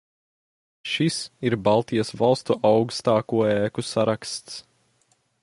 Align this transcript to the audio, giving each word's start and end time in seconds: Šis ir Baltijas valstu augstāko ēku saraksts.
Šis 0.93 1.17
ir 1.49 1.55
Baltijas 1.67 2.09
valstu 2.23 2.57
augstāko 2.71 3.45
ēku 3.53 3.87
saraksts. 3.93 4.59